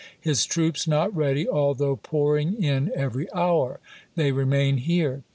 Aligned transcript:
His 0.19 0.45
troops 0.47 0.87
not 0.87 1.15
ready, 1.15 1.47
although 1.47 1.95
pouring 1.95 2.55
in 2.55 2.91
every 2.95 3.31
hour. 3.35 3.79
They 4.15 4.31
remain 4.31 4.77
here. 4.77 5.21